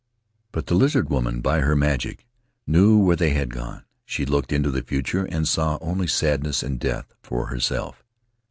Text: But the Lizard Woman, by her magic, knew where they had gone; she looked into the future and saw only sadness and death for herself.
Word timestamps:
But 0.51 0.65
the 0.65 0.73
Lizard 0.73 1.11
Woman, 1.11 1.41
by 1.41 1.59
her 1.59 1.75
magic, 1.75 2.25
knew 2.65 2.97
where 2.97 3.15
they 3.15 3.33
had 3.35 3.53
gone; 3.53 3.83
she 4.03 4.25
looked 4.25 4.51
into 4.51 4.71
the 4.71 4.81
future 4.81 5.25
and 5.25 5.47
saw 5.47 5.77
only 5.79 6.07
sadness 6.07 6.63
and 6.63 6.79
death 6.79 7.13
for 7.21 7.45
herself. 7.49 8.03